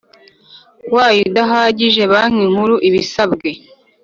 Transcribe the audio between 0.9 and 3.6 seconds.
wayo udahagije Banki Nkuru ibisabwe